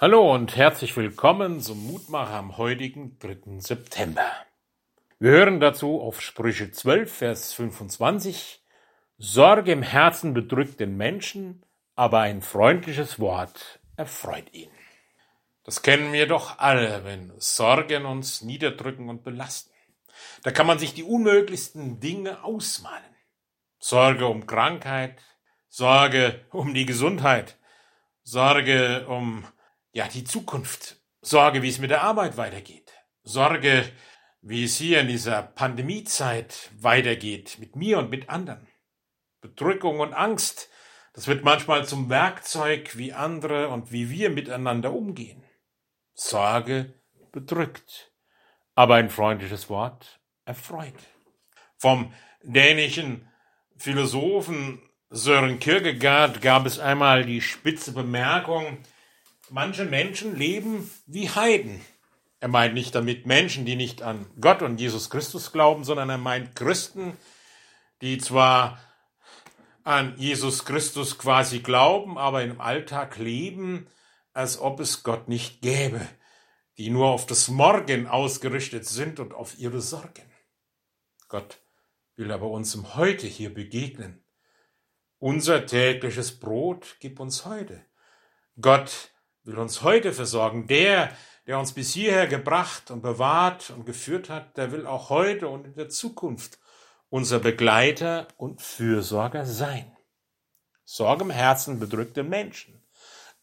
Hallo 0.00 0.32
und 0.32 0.54
herzlich 0.54 0.96
willkommen 0.96 1.60
zum 1.60 1.84
Mutmacher 1.84 2.34
am 2.34 2.56
heutigen 2.56 3.18
3. 3.18 3.58
September. 3.58 4.30
Wir 5.18 5.32
hören 5.32 5.58
dazu 5.58 6.00
auf 6.00 6.20
Sprüche 6.20 6.70
12, 6.70 7.12
Vers 7.12 7.52
25. 7.54 8.62
Sorge 9.16 9.72
im 9.72 9.82
Herzen 9.82 10.34
bedrückt 10.34 10.78
den 10.78 10.96
Menschen, 10.96 11.66
aber 11.96 12.20
ein 12.20 12.42
freundliches 12.42 13.18
Wort 13.18 13.80
erfreut 13.96 14.52
ihn. 14.52 14.70
Das 15.64 15.82
kennen 15.82 16.12
wir 16.12 16.28
doch 16.28 16.60
alle, 16.60 17.04
wenn 17.04 17.32
Sorgen 17.38 18.06
uns 18.06 18.42
niederdrücken 18.42 19.08
und 19.08 19.24
belasten. 19.24 19.74
Da 20.44 20.52
kann 20.52 20.68
man 20.68 20.78
sich 20.78 20.94
die 20.94 21.02
unmöglichsten 21.02 21.98
Dinge 21.98 22.44
ausmalen. 22.44 23.16
Sorge 23.80 24.28
um 24.28 24.46
Krankheit, 24.46 25.20
Sorge 25.68 26.46
um 26.52 26.72
die 26.72 26.86
Gesundheit, 26.86 27.58
Sorge 28.22 29.04
um 29.08 29.44
ja 29.92 30.08
die 30.08 30.24
Zukunft, 30.24 30.96
Sorge, 31.20 31.62
wie 31.62 31.68
es 31.68 31.78
mit 31.78 31.90
der 31.90 32.02
Arbeit 32.02 32.36
weitergeht, 32.36 32.92
Sorge, 33.22 33.90
wie 34.40 34.64
es 34.64 34.76
hier 34.76 35.00
in 35.00 35.08
dieser 35.08 35.42
Pandemiezeit 35.42 36.70
weitergeht, 36.78 37.58
mit 37.58 37.76
mir 37.76 37.98
und 37.98 38.10
mit 38.10 38.28
anderen. 38.28 38.66
Bedrückung 39.40 40.00
und 40.00 40.14
Angst, 40.14 40.68
das 41.12 41.26
wird 41.26 41.44
manchmal 41.44 41.86
zum 41.86 42.08
Werkzeug, 42.08 42.96
wie 42.96 43.12
andere 43.12 43.68
und 43.68 43.92
wie 43.92 44.10
wir 44.10 44.30
miteinander 44.30 44.92
umgehen. 44.92 45.42
Sorge 46.14 46.94
bedrückt, 47.32 48.12
aber 48.74 48.96
ein 48.96 49.10
freundliches 49.10 49.68
Wort 49.68 50.20
erfreut. 50.44 50.94
Vom 51.76 52.12
dänischen 52.42 53.28
Philosophen 53.76 54.82
Sören 55.10 55.58
Kierkegaard 55.58 56.42
gab 56.42 56.66
es 56.66 56.78
einmal 56.78 57.24
die 57.24 57.40
spitze 57.40 57.92
Bemerkung, 57.92 58.78
manche 59.50 59.84
Menschen 59.84 60.36
leben 60.36 60.90
wie 61.06 61.28
Heiden. 61.28 61.80
Er 62.40 62.48
meint 62.48 62.74
nicht 62.74 62.94
damit 62.94 63.26
Menschen, 63.26 63.64
die 63.64 63.76
nicht 63.76 64.02
an 64.02 64.26
Gott 64.40 64.62
und 64.62 64.80
Jesus 64.80 65.10
Christus 65.10 65.52
glauben, 65.52 65.84
sondern 65.84 66.08
er 66.10 66.18
meint 66.18 66.54
Christen, 66.54 67.16
die 68.00 68.18
zwar 68.18 68.80
an 69.82 70.14
Jesus 70.18 70.64
Christus 70.64 71.18
quasi 71.18 71.60
glauben, 71.60 72.18
aber 72.18 72.42
im 72.44 72.60
Alltag 72.60 73.18
leben, 73.18 73.88
als 74.32 74.60
ob 74.60 74.80
es 74.80 75.02
Gott 75.02 75.28
nicht 75.28 75.62
gäbe, 75.62 76.06
die 76.76 76.90
nur 76.90 77.08
auf 77.08 77.26
das 77.26 77.48
Morgen 77.48 78.06
ausgerichtet 78.06 78.86
sind 78.86 79.18
und 79.18 79.34
auf 79.34 79.58
ihre 79.58 79.80
Sorgen. 79.80 80.30
Gott 81.28 81.60
will 82.14 82.30
aber 82.30 82.50
uns 82.50 82.74
im 82.74 82.94
Heute 82.94 83.26
hier 83.26 83.52
begegnen. 83.52 84.22
Unser 85.18 85.66
tägliches 85.66 86.38
Brot 86.38 86.96
gib 87.00 87.18
uns 87.18 87.44
heute. 87.44 87.84
Gott 88.60 89.10
will 89.48 89.58
uns 89.58 89.82
heute 89.82 90.12
versorgen. 90.12 90.66
Der, 90.66 91.10
der 91.46 91.58
uns 91.58 91.72
bis 91.72 91.94
hierher 91.94 92.26
gebracht 92.26 92.90
und 92.90 93.00
bewahrt 93.00 93.70
und 93.70 93.86
geführt 93.86 94.28
hat, 94.28 94.56
der 94.58 94.70
will 94.70 94.86
auch 94.86 95.08
heute 95.08 95.48
und 95.48 95.64
in 95.64 95.74
der 95.74 95.88
Zukunft 95.88 96.58
unser 97.08 97.38
Begleiter 97.38 98.28
und 98.36 98.60
Fürsorger 98.60 99.46
sein. 99.46 99.96
Sorge 100.84 101.24
im 101.24 101.30
Herzen 101.30 101.80
bedrückt 101.80 102.18
den 102.18 102.28
Menschen, 102.28 102.82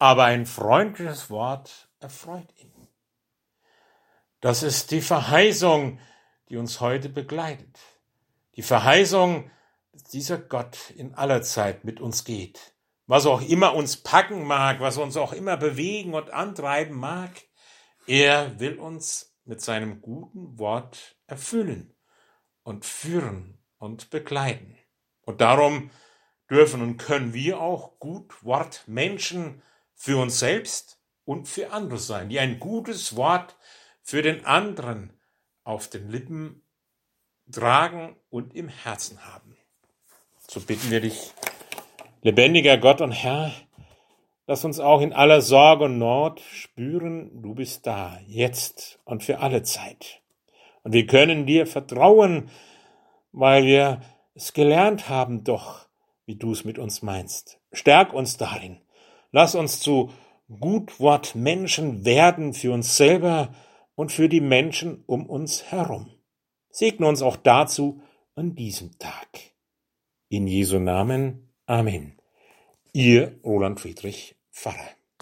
aber 0.00 0.24
ein 0.24 0.44
freundliches 0.44 1.30
Wort 1.30 1.88
erfreut 2.00 2.52
ihn. 2.56 2.72
Das 4.40 4.64
ist 4.64 4.90
die 4.90 5.02
Verheißung, 5.02 6.00
die 6.48 6.56
uns 6.56 6.80
heute 6.80 7.08
begleitet. 7.08 7.78
Die 8.56 8.62
Verheißung, 8.62 9.50
dass 9.92 10.02
dieser 10.04 10.38
Gott 10.38 10.90
in 10.90 11.14
aller 11.14 11.42
Zeit 11.42 11.84
mit 11.84 12.00
uns 12.00 12.24
geht. 12.24 12.71
Was 13.06 13.26
auch 13.26 13.42
immer 13.42 13.74
uns 13.74 13.96
packen 13.96 14.44
mag, 14.44 14.80
was 14.80 14.96
uns 14.96 15.16
auch 15.16 15.32
immer 15.32 15.56
bewegen 15.56 16.14
und 16.14 16.30
antreiben 16.30 16.96
mag, 16.96 17.30
er 18.06 18.58
will 18.60 18.78
uns 18.78 19.36
mit 19.44 19.60
seinem 19.60 20.00
guten 20.00 20.58
Wort 20.58 21.16
erfüllen 21.26 21.94
und 22.62 22.84
führen 22.84 23.58
und 23.78 24.10
begleiten. 24.10 24.78
Und 25.22 25.40
darum 25.40 25.90
dürfen 26.50 26.82
und 26.82 26.96
können 26.96 27.34
wir 27.34 27.60
auch 27.60 27.98
gut 27.98 28.44
Wort 28.44 28.84
Menschen 28.86 29.62
für 29.94 30.20
uns 30.20 30.38
selbst 30.38 31.00
und 31.24 31.48
für 31.48 31.72
andere 31.72 31.98
sein, 31.98 32.28
die 32.28 32.38
ein 32.38 32.58
gutes 32.60 33.16
Wort 33.16 33.56
für 34.02 34.22
den 34.22 34.44
anderen 34.44 35.18
auf 35.64 35.88
den 35.88 36.08
Lippen 36.08 36.62
tragen 37.50 38.16
und 38.30 38.54
im 38.54 38.68
Herzen 38.68 39.24
haben. 39.24 39.56
So 40.48 40.60
bitten 40.60 40.90
wir 40.90 41.00
dich, 41.00 41.32
lebendiger 42.22 42.78
Gott 42.78 43.00
und 43.00 43.12
Herr, 43.12 43.52
lass 44.46 44.64
uns 44.64 44.80
auch 44.80 45.00
in 45.00 45.12
aller 45.12 45.42
Sorge 45.42 45.84
und 45.84 45.98
Not 45.98 46.40
spüren, 46.40 47.42
du 47.42 47.54
bist 47.54 47.86
da, 47.86 48.18
jetzt 48.26 49.00
und 49.04 49.22
für 49.22 49.40
alle 49.40 49.62
Zeit. 49.62 50.22
Und 50.82 50.92
wir 50.92 51.06
können 51.06 51.46
dir 51.46 51.66
vertrauen, 51.66 52.48
weil 53.32 53.64
wir 53.64 54.00
es 54.34 54.52
gelernt 54.52 55.08
haben, 55.08 55.44
doch, 55.44 55.86
wie 56.26 56.36
du 56.36 56.52
es 56.52 56.64
mit 56.64 56.78
uns 56.78 57.02
meinst. 57.02 57.60
Stärk 57.72 58.12
uns 58.12 58.36
darin. 58.36 58.80
Lass 59.30 59.54
uns 59.54 59.80
zu 59.80 60.10
Gutwort 60.60 61.34
Menschen 61.34 62.04
werden 62.04 62.52
für 62.52 62.72
uns 62.72 62.96
selber 62.96 63.54
und 63.94 64.12
für 64.12 64.28
die 64.28 64.40
Menschen 64.40 65.02
um 65.06 65.26
uns 65.26 65.70
herum. 65.70 66.10
Segne 66.70 67.06
uns 67.06 67.22
auch 67.22 67.36
dazu 67.36 68.02
an 68.34 68.54
diesem 68.54 68.98
Tag. 68.98 69.28
In 70.28 70.46
Jesu 70.46 70.78
Namen. 70.78 71.51
Amen. 71.72 72.18
Ihr 72.92 73.40
Roland 73.42 73.80
Friedrich 73.80 74.36
Pfarrer. 74.50 74.90